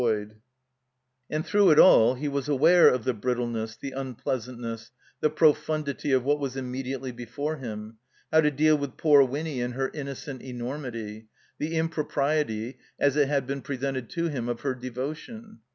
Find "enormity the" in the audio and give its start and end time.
10.41-11.75